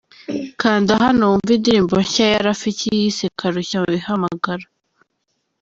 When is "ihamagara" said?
3.99-4.67